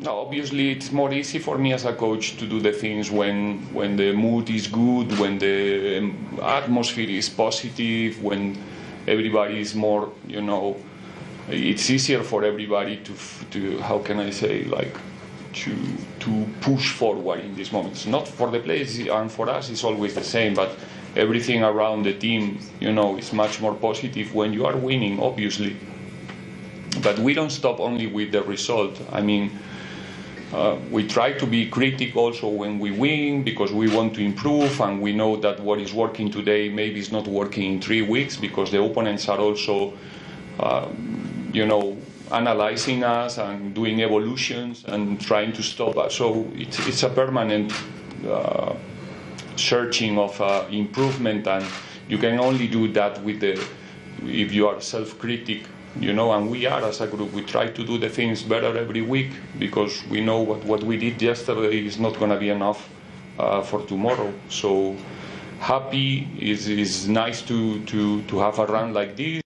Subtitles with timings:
[0.00, 3.58] no, obviously it's more easy for me as a coach to do the things when
[3.72, 8.56] when the mood is good, when the atmosphere is positive, when
[9.06, 10.76] everybody is more, you know,
[11.48, 13.12] it's easier for everybody to
[13.50, 14.96] to how can I say like
[15.52, 15.76] to
[16.20, 18.06] to push forward in these moments.
[18.06, 20.76] Not for the players and for us, it's always the same, but
[21.16, 25.76] everything around the team, you know, is much more positive when you are winning, obviously.
[27.00, 29.00] But we don't stop only with the result.
[29.12, 29.50] I mean
[30.54, 34.80] uh, we try to be critical also when we win because we want to improve
[34.80, 38.36] and we know that what is working today maybe is not working in three weeks
[38.36, 39.92] because the opponents are also,
[40.60, 40.88] uh,
[41.52, 41.96] you know,
[42.30, 46.14] analyzing us and doing evolutions and trying to stop us.
[46.14, 47.72] So it's, it's a permanent
[48.24, 48.74] uh,
[49.56, 51.64] searching of uh, improvement and
[52.08, 53.60] you can only do that with the
[54.22, 55.66] if you are self-critic
[56.00, 57.32] you know, and we are as a group.
[57.32, 60.96] We try to do the things better every week because we know what, what we
[60.96, 62.88] did yesterday is not going to be enough
[63.38, 64.32] uh, for tomorrow.
[64.48, 64.96] So
[65.60, 69.42] happy is is nice to, to, to have a run like this.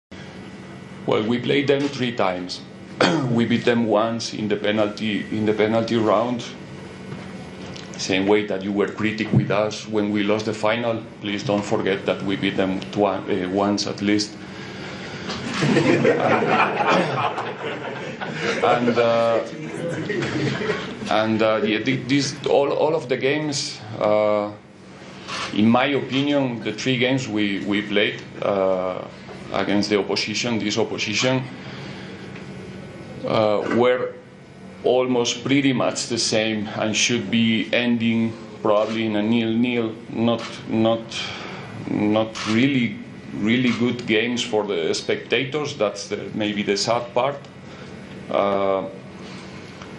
[1.06, 2.60] Well, we played them three times.
[3.30, 6.44] we beat them once in the penalty in the penalty round.
[7.96, 11.02] Same way that you were critic with us when we lost the final.
[11.20, 14.36] Please don't forget that we beat them twi- uh, once at least
[18.64, 19.40] and uh,
[21.10, 23.80] and uh, yeah, these all all of the games.
[23.98, 24.50] Uh,
[25.54, 29.04] in my opinion, the three games we we played uh,
[29.52, 31.42] against the opposition, this opposition,
[33.26, 34.14] uh, were
[34.84, 39.94] almost pretty much the same and should be ending probably in a nil-nil.
[40.10, 41.02] Not not
[41.90, 42.96] not really
[43.34, 45.76] really good games for the spectators.
[45.76, 47.36] That's the, maybe the sad part.
[48.30, 48.88] Uh,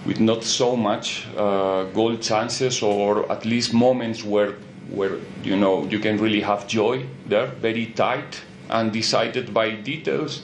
[0.05, 4.55] with not so much uh, goal chances or at least moments where
[4.89, 10.43] where you know you can really have joy there very tight and decided by details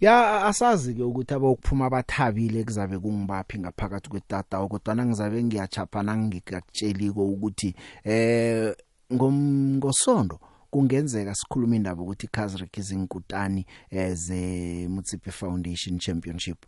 [0.00, 7.26] ya asazi ke ukuthi abokuphuma abathabile kuzabe kungibaphi ngaphakathi kwetata kodwa ngizabe ngiyachapha nangikatsheli ko
[7.26, 8.74] ukuthi eh
[9.12, 10.40] ngomngosondo
[10.72, 16.66] kungenzeka sikhuluma indaba ukuthi Kazrick izinkutani eze Mutsipe Foundation Championship.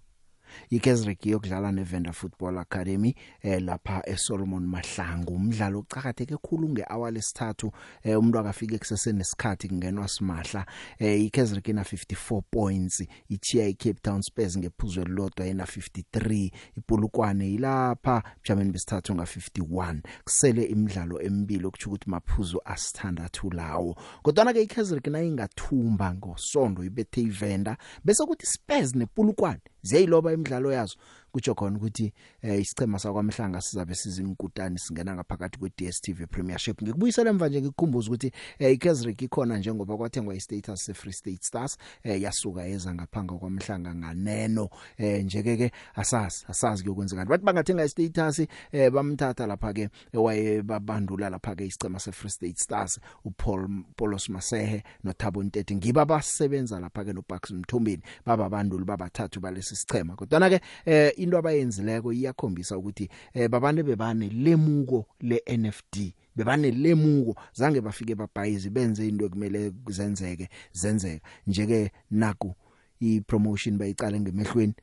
[0.70, 5.34] iKaizersburg iyokudlala neVenda Football Academy eh lapha eSolomon Mahlangu.
[5.34, 7.72] Umdlalo ucakatheke kakhulu ngehour lesithathu
[8.02, 10.66] eh umuntu akafike kusese nesikhathi kungenwa simahla.
[10.98, 18.22] Eh iKaizersburg ina 54 points ichiya iCape Town Spurs ngephuzu elilodwa ena 53 ipulukwane ilapha
[18.44, 23.96] jameni besithathu nga 51 kusele imidlalo emibili okuthi ukuthi maphuzu asithandathu lawo.
[24.22, 30.96] Kodwa ke iKaizersburg nayingathumba ngosonto ibethe iVenda bese kuthi Spurs nepulukwane ziyayiloba imidlalo yazo.
[31.34, 32.12] Kutsho khona ukuthi
[32.42, 36.82] eh, isichema sakwamhlanga sizabe sizinkutani singena ngaphakathi kwe DStv Premiership.
[36.82, 41.78] Ngikubuyisela emva nje ngikukhumbuza ukuthi eh, iKaizersburg ikhona njengoba kwathengwa istatus se Free State Stars
[42.02, 44.68] eh, yasuka yeza ngaphanga kwamhlanga nganeno.
[44.96, 47.28] Eh, njeke ke asazi asazi kuyokwenzekani.
[47.28, 52.58] Bathi bangathenga istatus eh, bamthatha lapha ke waye babandula lapha ke isichema se Free State
[52.58, 59.40] Stars uPaul Polos Masehe noThabo Ntete ngiba basebenza lapha ke noBucks Mthombeni baba banduli babathathu
[59.40, 60.16] balesi sichema.
[60.16, 67.34] Kodwa ke eh, into abayenzileko iyakhombisa ukuthi eh, babane bebane lemuko le NFT bebane lemuko
[67.52, 71.26] zange bafike babhayizi benze into ekumele zenzeke zenzeka.
[71.46, 72.54] Njeke naku
[73.00, 74.74] ipromotion bayiqale ngemehlweni.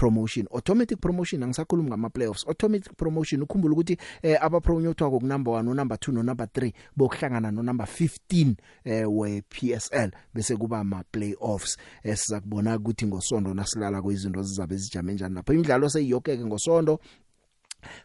[0.00, 5.62] Promotion automatic promotion angisakhulumi ngama playoffs automatic promotion ukhumbula ukuthi eh, abapromothwa ku number 1
[5.62, 10.78] no number 2 no number 3 bokuhlangana no number 15 eh, we PSL bese kuba
[10.78, 15.52] ama playoffs eh, siza kubona ukuthi ngosonto nasilala kwezinto zizabe zijame njani lapho.
[15.52, 17.00] Imidlalo seyiyokeke ngosonto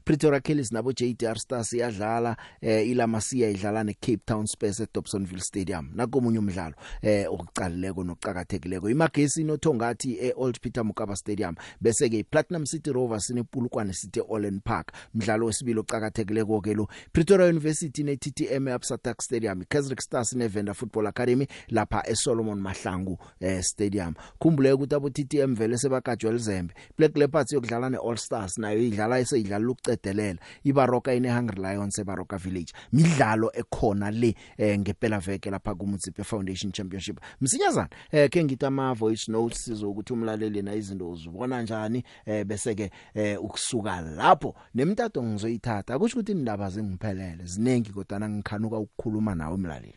[0.04, 5.90] Pretoria Kellys nabo JDR Stars iyadlala eh iLamasia idlala neCape Town Spurs eDobsonville Stadium.
[5.96, 12.92] Nakomunye umdlalo eh okucalileko nokucakathekileko iMagesi nothongathi eOld Peter Mokaba Stadium bese ke iPlatinum City
[12.92, 14.92] Rovers inepulukwane City Olen Park.
[15.14, 16.88] Mdlalo wesibili ocakathekileko ke lo.
[17.14, 24.14] Pretoria University neTTM eAbsatak Stadium iKaizer Stars neVenda Football Academy lapha eSolomon Mahlangu eh Stadium.
[24.40, 29.65] Khumbule ukuthi abo TTM vele sebakajwa elizembe Black Leopards yokudlala neAll Stars nayo idlala eseyidlala
[29.66, 32.74] lokucedelela ibaroka ine Hungry Lions ebaroka Village.
[32.94, 37.20] Midlalo ekhona le eh, ngempela veke lapha kuMutsipe Foundation Championship.
[37.42, 42.76] Msinyazana eh, ke ngithi ama voice notes sizokuthi umlaleli na izinto uzibona njani eh, bese
[42.76, 45.94] ke eh, ukusuka lapho nemtato ngizoyithatha.
[45.94, 49.96] Akusho ukuthi indaba zingiphelele zinengi kodwa ngikhanuka ukukhuluma nawe umlaleli.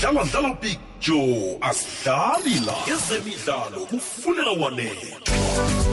[0.00, 2.74] Dlala dlala picture asidlali la.
[2.94, 5.83] Ezemidlalo kufunela wanele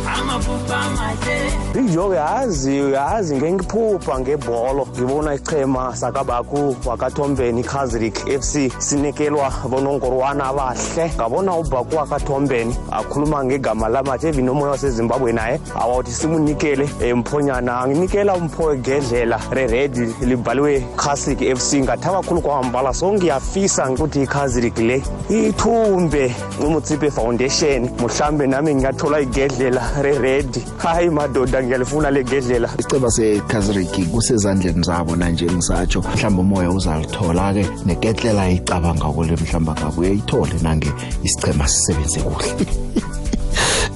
[1.86, 11.56] ijo yazi yazi ngengiphupha ngebholo ngibona ichema sakabaku wakathombeni ikazrik fc sinikelwa bonongorwana abahle ngabona
[11.58, 19.40] ubaku wakathombeni akhuluma ngegama lamatshevi nomoya wasezimbabwe naye awawuthi simunikele um mphonyana anginikela umpho gedlela
[19.52, 27.90] reredi libhaliwe classic fc ngathaba kakhulu kwamambala so ngiyafisa ukuthi ikazrik le ithumbe umutsipe foundation.
[28.04, 36.02] Mhlambe nami ngingathola igedlela reredi hayi madoda ngiyalifuna legedlela isiceba sekazriki kusezandleni zabo nanje ngisatsho
[36.02, 40.92] mhlawumbe umoya uzalithola ke neketlela ayicabanga kule mhlawumbe ngabe uyayithole nange
[41.24, 42.66] isichema sisebenze kuhle.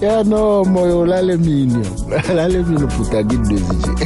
[0.02, 1.86] Ya no moya ulale mini
[2.36, 4.06] lale mini ubhuda kini lezi nje.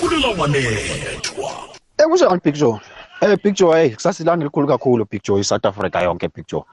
[0.00, 1.50] Kulelawanethwa
[1.98, 2.80] ekunjani big joe
[3.20, 6.64] eh big joe hey kusasilanga elikhulu kakhulu big joe i-south africa yonke big joe.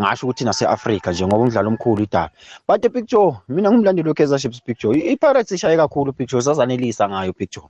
[0.00, 2.30] Ngasho ukuthi nase-afrika njengoba umdlalo omkhulu idaba
[2.68, 6.42] but big joe mina ngumlandeli we-kaizer chiefs big joe I- i-pirates ishaye kakhulu big joe
[6.42, 7.68] sazanelisa ngayo big joe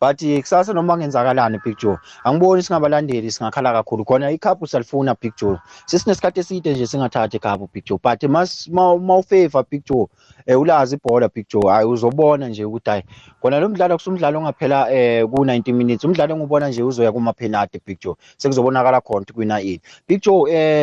[0.00, 4.04] but kusasa noma kungenzakalani big joe angiboni singabalandeli singakhala kakhulu.
[4.04, 9.64] Khona ikhaphu salifuna big joe sesinesikhathi eside nje singathathi ikhaphu big joe but mas mawufeva
[9.70, 10.06] big joe
[10.46, 13.02] um ulazi ibhola big joe hayi uzobona nje ukuthi hayi
[13.40, 18.14] kona lo mdlalo kusumdlalo ongaphela um ku-ninety minutes umdlalo engiwubona nje uzoya kumaphenati big joe
[18.36, 20.40] sekuzobonakala khona ukuthi kwina ini big joe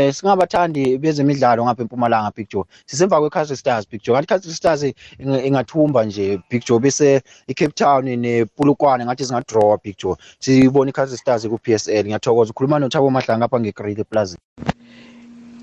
[0.07, 2.63] um singabathandi bezemidlalo ngapha empumalanga big joe.
[2.86, 4.16] Sisemva kwe-castle stars big joe.
[4.16, 4.83] Kanti castle stars
[5.19, 10.16] inga- ingathumba nje big joe bese i-cape town nepulukwane ngathi zingadrowa big joe.
[10.39, 12.06] Sibone i-castle stars ku-p s l.
[12.06, 12.51] Ngiyathokoza.
[12.51, 14.38] Ukhuluma nothabo mahlanga ngapha nge-great plaza.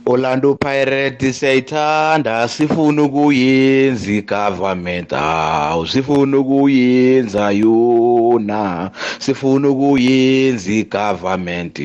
[0.08, 11.78] Orlando Pirates siyayithanda sifuna ukuyenza igovernment awu sifuna ukuyenza yona sifuna ukuyenza igovernment.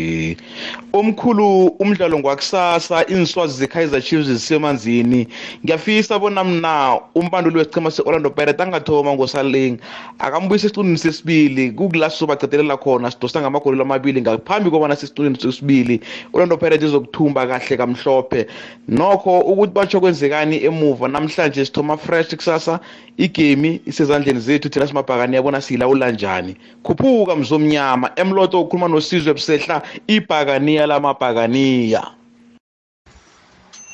[0.94, 5.28] Omkhulu umdlalo ngwakusasa inswazi ze-Kaizer Chiefs zisemanzini.
[5.66, 9.78] Ngiyafisa bona mna umbanduli wesichema se-Orlando Pirates angathoma ngosaleng
[10.20, 16.00] akambuyisa esiqundini sesibili kukula sizobaqedelela khona sidosa ngamagolelo amabili ngaphambi kobana sesiqundini sesibili.
[16.34, 17.78] Orlando Pirates izokuthumba kahle
[18.14, 18.48] kamhlophe
[18.88, 22.80] nokho ukuthi batsho kwenzekani emuva namhlanje sithoma fresh kusasa
[23.18, 26.56] igame isezandleni zethu thina simabhakani yabona siyilawula njani?
[26.84, 32.08] Khuphuka mzomnyama emloto ukhuluma nosizwe busehla ibhakaniya lamabhakaniya.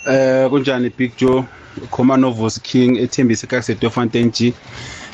[0.07, 1.44] Eh kunjani Big Joe?
[1.92, 4.54] Khomanovos King ethembise kaSetofontein G.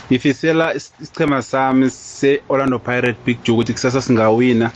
[0.10, 4.72] Ngifisela is- isichema sami se-Orlando Pirates Big Joe ukuthi kusasa singawina.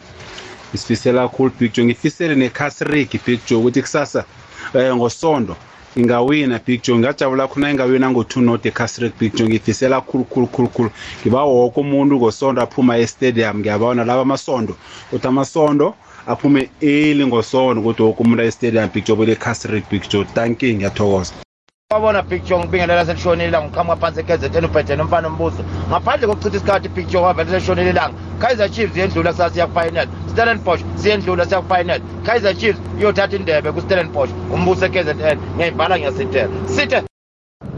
[0.74, 4.26] Isifisela kakhulu Big Joe ngifisele neCasrick Big Joe ukuthi kusasa
[4.74, 5.56] eh ngosonto
[5.96, 10.68] ingawina Big Joe ngajabula khona ingawina ngo2 not eCasrick Big Joe ngifisela khulu khulu khulu
[10.68, 10.92] khulu.
[11.22, 13.60] Ngiba wonke umuntu ngosonto aphuma e-stadium.
[13.60, 14.76] Ngiyabona laba amasondo
[15.08, 15.96] ukuthi amasondo
[16.28, 20.76] aphume early ngosonto ukuthi wonke umuntu aye-stadium Big Joe bele Casrick Big Joe thank you
[20.76, 21.49] ngiyathokoza.
[21.94, 27.04] Wabona big joe ngibingelela selishonile ilanga ngiqhamuka phansi ekzn ubhede nomfana ombuso ngaphandle kokuchitha isikhathi
[27.12, 28.14] joe wavele selishonile ilanga.
[28.40, 30.08] Kaizer chiefs yendlula kusasa siya kufinal.
[30.32, 32.02] Stellenbosch siyendlula siya kufinal.
[32.26, 35.18] Kaizer chiefs iyothatha indebe kustellenbosch umbuso ekzn
[35.56, 37.04] ngiyayibhala ngiyasitela sithe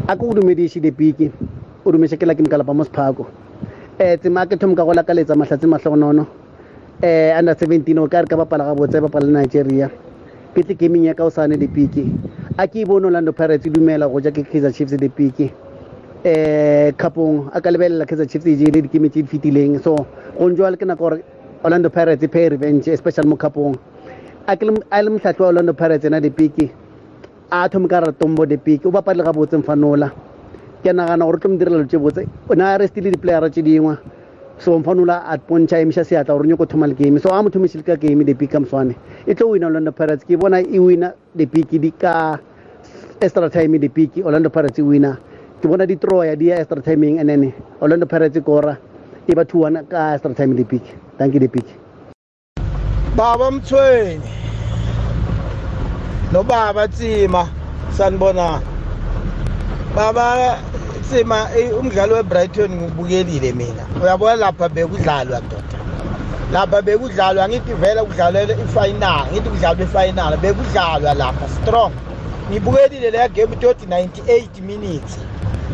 [0.07, 1.31] ako o dumediše dipiki
[1.85, 3.23] o dumešekela ke mkalapa mo sephako
[3.99, 6.27] um tsema ke thomo ka go lakaletsa mahlatse matlhogonono
[7.03, 9.89] um under seventeen o ka re ka bapala gabotse bapala le nigeria.
[10.53, 12.11] Ke tle gaming ya ka o sane dipiki
[12.57, 15.51] a ke bone orlando pirates dumela go ja ke kaizer chiefs dipiki
[16.25, 19.95] um kapong a ka lebelela kaizer chiefs e jele dikeme tse di fetileng so
[20.39, 21.23] gong jwale ke nako gore
[21.63, 23.75] orlando pirates pay revenge especially mo kapong
[24.47, 26.71] a le- a le motlhatlho wa orlando pirates ena dipiki
[27.51, 30.11] a thome ka ratombo depiki o bapadile ga botse mfanola.
[30.83, 33.61] Ke nagana gore o tlo mo direla tse botse o ne a restile di-playera tse
[33.61, 33.97] dingwe.
[34.61, 37.19] So mfanola a pontšha emiša seatla gore o nyako thoma le game.
[37.19, 40.37] So a mo thomišile ka game depiki ka moswane e tlo wina orlando pirates ke
[40.37, 42.37] bona e wina depiki di ka
[43.19, 45.17] extra time depiki orlando pirates e wina.
[45.61, 48.77] Ke bona di-troya di ya extra timing and then orlando pirates e kora.
[49.27, 51.73] E ba two one ka extra time depiki thank you depiki
[53.15, 54.21] baba mthweni.
[56.31, 57.49] Nobaba tsima
[57.91, 58.61] sanibonana
[59.95, 60.57] baba
[61.01, 63.83] tsima eh, umdlalo webrighton ngibukelile mina.
[64.03, 65.77] Uyabona lapha bekudlalwa ndoda
[66.51, 71.91] lapha bekudlalwa angithi vele kudlalwe ifinal ngithi kudlalwe ifinal bekudlalwa lapha strong.
[72.51, 75.17] Ngibukelile leya game toti 98 minutes.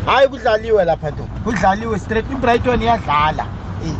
[0.06, 3.46] Hayi kudlaliwe lapha ndoda kudlaliwe straight ibrighton iyadlala.
[3.86, 3.94] Eh.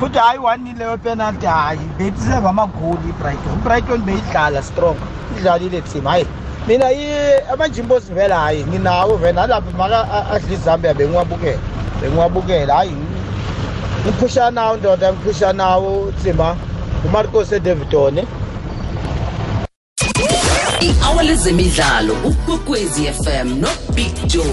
[0.00, 3.52] futhi hayi one leyo penalty hayi betiseva amagoli ibrighton.
[3.60, 4.96] Ibrighton beyidlala strong
[5.38, 6.26] idlalile team hayi.
[6.66, 11.58] Mina i- amanjimbosi vele hayi nginawo vele nalapho maka adla izambia bengiwabukela
[12.00, 12.92] bengiwabukela hayi
[14.06, 16.56] ngiphusha nawo ndoda ngiphusha nawo tsima
[17.04, 18.24] umarcos edavidone
[21.24, 24.44] lezemidlalo ukwekwezi FM no Big Joe.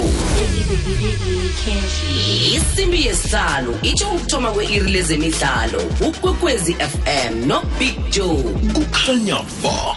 [2.56, 8.44] Isimbi yesihlanu itsho ukuthoma kwe-iri lezemidlalo ukwekwezi FM no Big Joe.
[8.74, 9.96] Kukhanya ba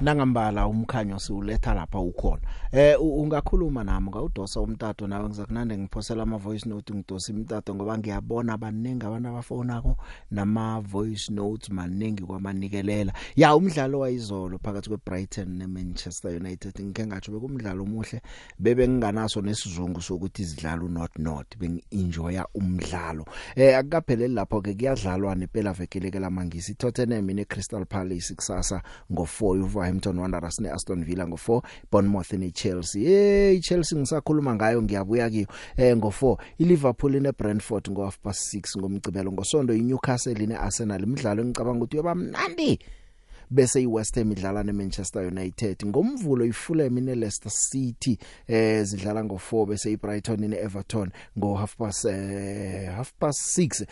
[0.00, 2.42] nangambala umkhanyo siuletha lapha ukhona.
[2.72, 7.98] Eh u- ungakhuluma nami ngawudosa umtato nawe ngizakunande ngiphosela ama voice note ngidosa imtato ngoba
[7.98, 9.96] ngiyabona abaningi abantu abafonako
[10.30, 16.80] nama voice notes maningi kwamanikelela ya umdlalo wayizolo phakathi kweBrighton neManchester United.
[16.80, 18.22] Ngike ngathi bekumdlalo omuhle
[18.58, 23.24] bebe nginganaso nesizungu sokuthi izidlalo not not bengienjoya umdlalo.
[23.56, 28.82] Eh akukapheleli lapho ke kuyadlalwa nephela vekeleke lamangisi Tottenham neCrystal Palace kusasa
[29.12, 33.08] ngo4 uWolverhampton Wanderers neAston Villa ngo4 Bournemouth neChelsea.
[33.08, 35.46] Hey Chelsea ngisakhuluma ngayo ngiyabuya kiyo.
[35.76, 41.96] Eh ngo4 iLiverpool neBrentford ngo half past 6 ngomgcibelo ngosonto iNewcastle neArsenal imidlalo engicabanga ukuthi
[41.96, 42.78] yoba mnandi.
[43.50, 45.76] Bese iWest Ham idlala neManchester United.
[45.86, 53.12] Ngomvulo iFulham neLeicester City eh zidlala ngo4 bese iBrighton neEverton ngo half past eh, half
[53.18, 53.86] past 6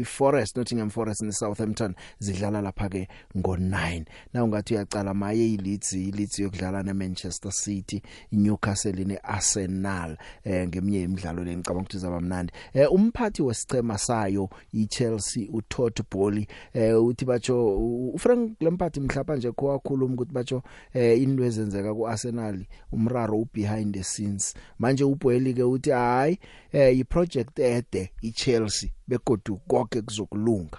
[0.00, 6.82] iForest Nottingham Forest neSouthampton zidlala lapha ke ngo9 na ungathi uyacala maye iLeeds iLeeds yokudlala
[6.82, 12.52] neManchester City iNewcastle neArsenal eh ngeminye imidlalo lengicabanga ukuthi izaba mnandi.
[12.74, 17.79] Eh umphathi wesicema sayo iChelsea uTodd Boehly eh uthi batsho u-
[18.14, 20.62] uFrank Lampard mhlapa nje kwakhuluma ukuthi batsho
[20.94, 26.38] eh into ezenzeka kuArsenal umraro u behind the scenes manje uBoehly ke uthi hayi
[26.72, 30.78] eh iproject ede iChelsea begodu konke kuzokulunga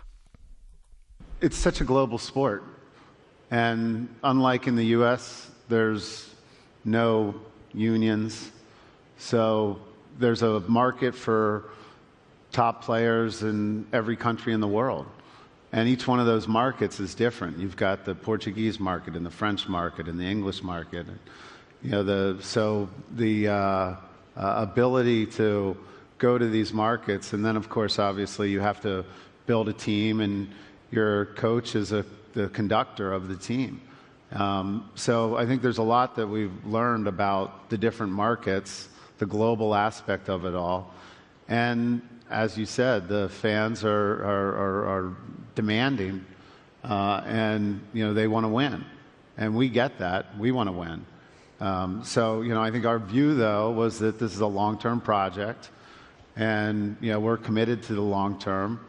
[1.42, 2.64] it's such a global sport.
[3.50, 6.30] And unlike in the US, there's
[6.86, 7.36] no
[7.74, 8.52] unions.
[9.18, 9.80] So
[10.20, 11.66] there's a market for
[12.52, 15.08] top players in every country in the world.
[15.74, 17.58] And each one of those markets is different.
[17.58, 21.06] You've got the Portuguese market and the French market and the English market.
[21.82, 23.96] You know, the, so the uh, uh,
[24.36, 25.78] ability to
[26.18, 29.06] go to these markets, and then of course, obviously, you have to
[29.46, 30.50] build a team, and
[30.92, 33.82] your coach is a, the conductor of the team.
[34.34, 38.88] Um, so I think there's a lot that we've learned about the different markets,
[39.18, 40.94] the global aspect of it all.
[41.48, 45.16] And as you said, the fans are, are, are, are
[45.56, 46.26] demanding,
[46.84, 48.84] uh, and you know they want to win,
[49.38, 50.38] and we get that.
[50.38, 51.06] We want to win.
[51.60, 55.02] Um, so you know, I think our view though was that this is a long-term
[55.02, 55.70] project,
[56.36, 58.80] and you know we're committed to the long term,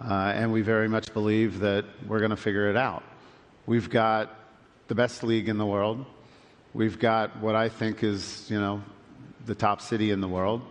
[0.00, 3.02] uh, and we very much believe that we're going to figure it out.
[3.66, 4.34] We've got
[4.88, 6.04] the best league in the world.
[6.74, 8.82] We've got what I think is you know
[9.46, 10.62] the top city in the world.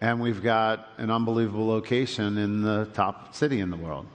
[0.00, 4.06] And we've got an unbelievable location in the top city in the world.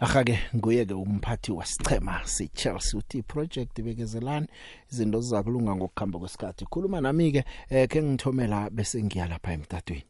[0.00, 4.46] Akake nguye ke umphathi wasichema seChelsea uthi project bekezelana
[4.92, 6.64] izinto zizakulunga ngokukhamba kwesikhathi.
[6.64, 10.04] Khuluma nami ke eh ke ngithomela bese ngiya lapha emtatweni.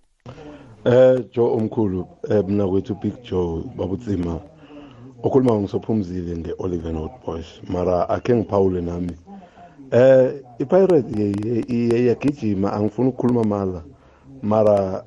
[0.85, 4.40] Eh Joe omkhulu eh mina kwethu Big Joe babutsima
[5.23, 9.16] okhuluma ngisophumzile nge Oliver Note Boys mara akhe ngiphawule nami.
[9.90, 11.33] Eh iPirate
[11.68, 13.85] iyagijima angifuni ukukhuluma mala
[14.42, 15.04] mara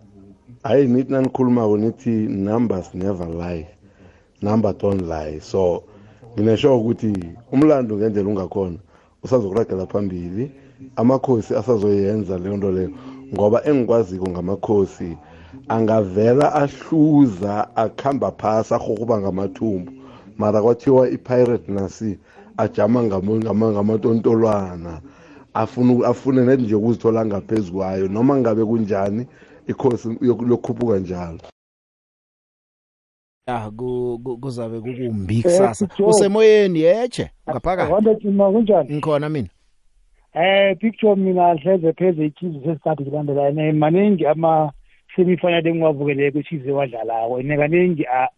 [0.63, 3.67] hayi nithi nanikhuluma nithi numbers never lie.
[4.41, 5.83] Number don't lie so
[6.35, 7.13] nginesho ukuthi
[7.51, 8.77] umlando ngendlela ungakhona
[9.23, 10.51] usazokuragela phambili.
[10.95, 12.89] Amakhosi asazoyenza leyo nto leyo
[13.33, 15.17] ngoba engikwaziko ngamakhosi
[15.69, 19.91] angavela ahluza akhamba phasi ahokuba ngamathumbu.
[20.37, 22.17] Mara kwathiwa i-pirate nasi
[22.57, 25.01] ajama ngamo- ngama- ngamatontolwana
[25.53, 28.07] afuna afune net nje ukuzithola ngaphezu kwayo.
[28.07, 29.27] Noma ngabe kunjani
[29.67, 31.39] ikhosi yoku- yokukhuphuka njalo.
[33.55, 35.87] Ah ku- ku- kuzabe kukumbi Eh, kusasa.
[35.97, 36.07] Joe.
[36.07, 37.91] usemoyeni yeche ngaphakathi.
[37.93, 38.89] Wanda Jima kunjani?
[38.93, 39.47] ngikhona mina.
[40.33, 44.71] Eh picture mina hleze pheze ichizi sesikhathi kulandelayo maningi ama
[45.15, 48.29] semifinal engiwavukele kwichizi wadlalayo ene kaningi a-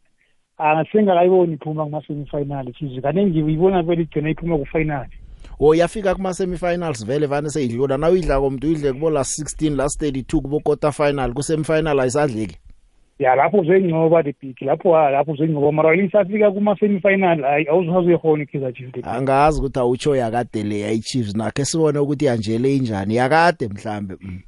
[0.58, 5.05] asengakayiboni iphuma kuma semifinal ichizi kaningi uyibona vele igcina iphuma ku final
[5.60, 7.98] oyafika kuma semifinals vele vane seyidlula.
[7.98, 12.58] Na uyidla komuntu uyidle kubo last 16 last 32 kubo quarter final ku semifinal ayisadliki
[13.24, 18.44] ya lapho uzengcoba the big lapho ha lapho uzengcoba mara lisafika kuma semifinal hayi awuzuhazoyikhona
[18.44, 23.15] ikhiza chiefs the big angazi ukuthi awutsho yakade le yayichiefs nakhe sibone ukuthi yanjele injani
[23.15, 24.39] yakade mhlambe mm.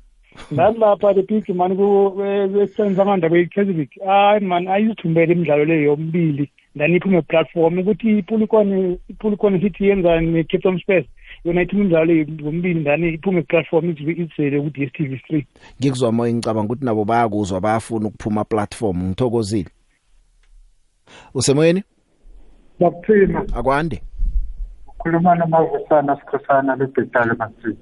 [0.51, 7.21] nalapha the big man kusenza ngandaba ye-kesvik hayi man ayizithumbele imidlalo leyo yomibili then iphume
[7.21, 11.05] platform ukuthi ipulikone ipulikone city yenza ne-cape town spurs
[11.45, 15.47] yona ithuma imidlalo yomibili then iphume platform izele ku-d s t v three.
[15.79, 19.03] Ngikuzwa moya ngicabanga ukuthi nabo bayakuzwa bayafuna ukuphuma platform.
[19.03, 19.69] Ngithokozile.
[21.33, 21.83] Usemoyeni?
[22.79, 23.45] Bakuthina.
[23.53, 24.01] Akwande.
[24.97, 27.77] Khuluma nomavusana sikhosana lebhetale masini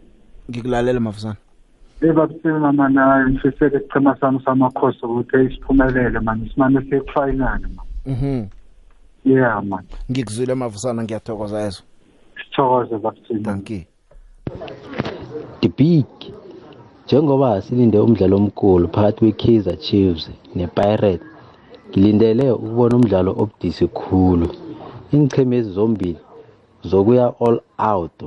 [0.50, 1.36] ngikulalela mavusana.
[2.02, 8.46] Ebabusima mana ngifisele isichema sami samakhosi ukuthi siphumelele mani simane sekufinal man mhm.
[9.26, 11.84] Yeah man ngikuzwile mavusana ngiyathokoza yezo
[12.54, 13.84] sithokoze babusima thank you.
[15.62, 16.06] The big
[17.08, 21.26] njengoba silinde umdlalo omkhulu phakathi kwe-kaizer chiefs ne-pirate
[21.90, 24.48] ngilindele ukubona umdlalo obudisi khulu.
[25.14, 26.18] Iincheme ezi zombili
[26.84, 28.24] zokuya all out.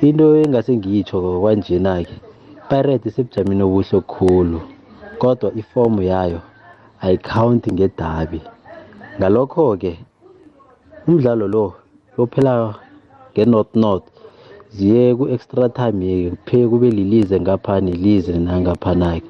[0.00, 2.14] Into engase ngiyitsho kwanjena-ke
[2.68, 4.60] pirate isebujameni obuhle khulu
[5.18, 6.40] kodwa ifomu yayo
[7.00, 8.40] ayikhawunti ngedabi.
[9.18, 9.98] Ngalokho-ke
[11.08, 11.74] umdlalo lo
[12.18, 12.74] lophela
[13.32, 14.04] nge-north north
[14.70, 19.26] ziye ku-extra time yeke kuphe kube lilize ngapha nelize nangaphana-ke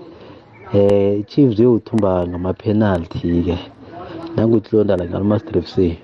[0.75, 3.59] eh chiefs uyowuthumba ngama-penalty-ke
[4.37, 5.99] nangukuthi londala ngalmaster f c.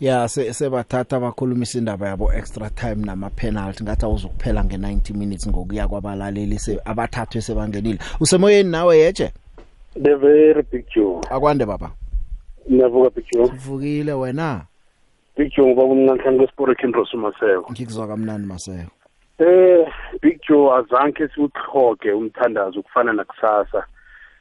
[0.00, 5.88] Ya se sebathatha abakhulumisa indaba yabo extra time nama penalty ngathi awuzukuphela nge90 minutes ngokuya
[5.88, 7.98] kwabalaleli se abathathu sebangenile.
[8.20, 9.32] Usemoyeni nawe yeje
[10.02, 11.90] the very big joe akwande baba.
[12.68, 14.66] Niyavuka big joe uvukile wena?
[15.38, 17.72] Big joe ngoba kumnanhlanje kwesport kindros maseko.
[17.72, 18.90] Ngikuzwa kamnandi maseko.
[19.38, 19.86] Eh
[20.22, 23.86] big joe azange siwuhloge umthandazo ukufana nakusasa.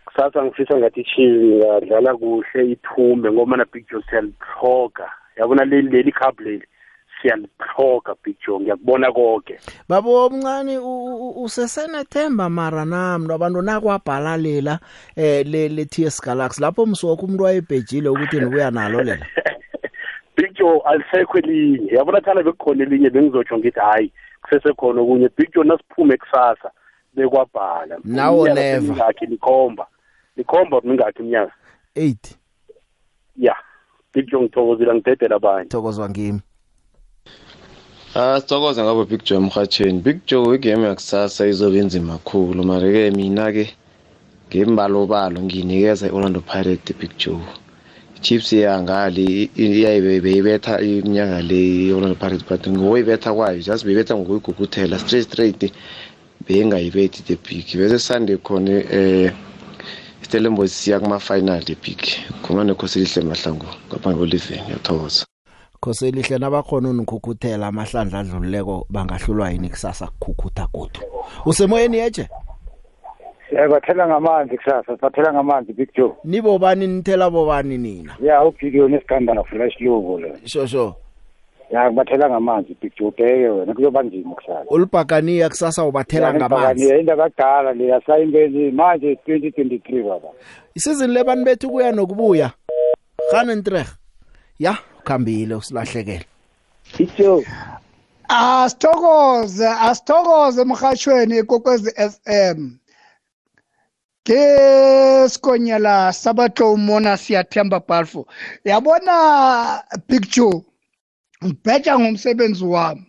[0.05, 6.11] Kusasa ngifisa ngathi chizi ngadlala kuhle iphume ngoba na big joe siyalihloga yabona leli leli
[6.11, 6.65] cup leli
[7.21, 10.77] siyalihloga big joe ngiyakubona konke babo omncane
[11.35, 14.79] usesenethemba mara namntu abantu nakwabhalalela
[15.15, 19.25] eh le le TS Galaxy lapho msoko umuntu wayebhejile ukuthi nibuya nalo lela.
[20.57, 24.11] big joe alisekho elinye yabona thana bekukhona elinye bengizotsho ngithi hayi
[24.41, 25.29] kusesekhona okunye.
[25.37, 26.71] Big joe nasiphume kusasa
[27.13, 27.99] bekwabhala.
[28.03, 28.95] Nawo never.
[28.95, 29.87] ngakhe likhomba
[30.37, 31.53] likhomba mingakhi iminyaka.
[31.95, 32.15] 8
[33.37, 33.55] ya
[34.13, 35.69] big joe ngithokozile ngidedela abanye.
[35.69, 36.41] Thokozwa ngimi.
[38.15, 39.99] Ah sithokoza ngabo Big Joe emhathweni.
[39.99, 43.75] Big Joe igame yakusasa izobe inzima kakhulu mara ke mina ke
[44.49, 47.66] ngembalo balo nginikeza iOrlando Pirates Big Joe.
[48.21, 55.27] Chiefs yangali iyayibe beyibetha iminyaka le iOrlando Pirates but ngoyibetha kwayo just beyibetha ngokuyiguguthela straight
[55.27, 55.73] straight
[56.47, 59.31] bengayibethi the big bese Sunday khona eh
[60.21, 62.01] Stellenbosch siya kuma final the big.
[62.43, 65.25] Khona nekhosi lihle mahlangu ngaphandle kweLiving ngiyathokoza.
[65.81, 70.99] khoselihle nabakhona unikhukhuthela amahlandla adluleko bangahlulwa yini kusasa kukhukutha kudu
[71.45, 72.29] usemoyeni yeje
[73.49, 76.11] siyabathela ngamanzi kusasa sibathela ngamanzi big joe.
[76.23, 78.15] Nibo bani nithela bobani nina?
[78.21, 80.33] Ya ugideon esigandayo flash lubo le.
[80.45, 80.95] Sho sho.
[81.71, 84.65] Ya kubathela ngamanzi big joe ubheke wena kuyoba nzima kusasa.
[84.69, 86.99] Ulibhakaniya kusasa ubathela ngamanzi.
[86.99, 90.29] Indaba kudala le yasayimbeli manje 2023 baba.
[90.75, 92.51] Isizini lebani bethu kuya nokubuya?
[93.31, 93.87] Ganentreg
[94.59, 96.25] ya ukhambile usilahlekele.
[96.99, 97.43] Ijo
[98.29, 102.71] Asithokoze asithokoze emhashweni kokwezi FM
[104.27, 104.43] ke
[105.31, 108.27] sikonyela sabatlo umona siyathemba Balfo
[108.65, 109.15] yabona
[110.33, 110.63] Joe
[111.43, 113.07] ngibheja ngomsebenzi wami.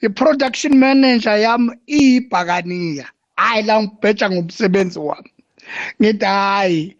[0.00, 3.06] I-production manager yami iyibhakaniya.
[3.36, 5.30] Hayi la ngibheja ngomsebenzi wami.
[6.00, 6.96] Ngithi hayi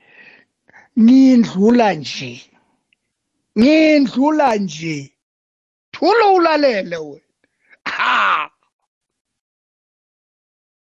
[1.00, 2.42] ngindlula nje.
[3.58, 5.12] Ngindlula nje.
[5.92, 7.20] Thulo ulalele wena.
[7.84, 8.50] Ha!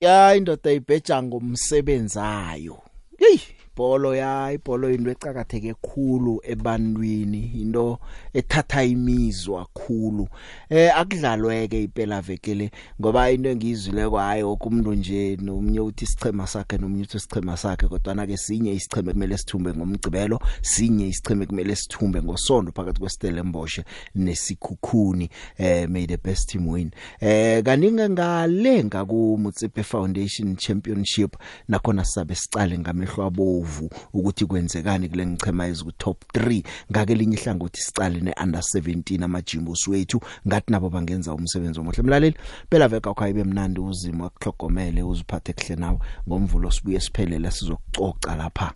[0.00, 2.78] Ya indoda ibheja ngomsebenzayo.
[3.18, 3.38] Hey
[3.80, 7.98] ibholo ya ibholo into ecakatheke khulu ebantwini into
[8.34, 10.28] ethatha imizwa khulu.
[10.68, 17.02] Eh akudlalweke iphela vekele ngoba into engizwile kwaye okumuntu nje nomnye uthi isichema sakhe nomnye
[17.02, 22.22] uthi isichema sakhe kodwa na ke sinye isicheme kumele sithumbe ngomgcibelo sinye isicheme kumele sithumbe
[22.22, 26.90] ngosonto phakathi kwestelenboshe nesikhukhuni eh may the best team win.
[27.20, 31.36] Eh kaninga ngalenga ku Mutsipe Foundation Championship
[31.68, 33.69] nakhona sabe sicale ngamehlo abovu
[34.12, 39.88] ukuthi kwenzekani kule ngichema eziku top 3 ngake linye ihlangothi sicale ne under 17 amajimbo's
[39.88, 40.20] wethu.
[40.48, 42.02] Ngathi nabo bangenza umsebenzi omuhle.
[42.02, 42.36] Mlaleli
[42.70, 45.98] phela veka kwayibe mnandi uzimo akuhlogomele uziphathe kuhle nawe.
[46.28, 48.72] Ngomvulo sibuye siphelele sizokucoca lapha.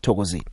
[0.00, 0.44] Thokozini